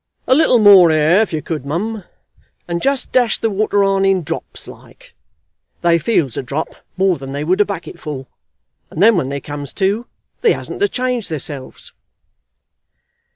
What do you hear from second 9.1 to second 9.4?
when they